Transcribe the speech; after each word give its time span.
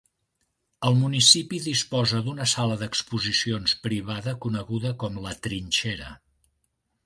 El 0.87 0.95
municipi 1.01 1.59
disposa 1.65 2.23
d'una 2.29 2.47
sala 2.53 2.79
d'exposicions 2.81 3.77
privada 3.87 4.35
coneguda 4.47 4.97
com 5.05 5.23
La 5.27 5.39
Trinxera. 5.49 6.13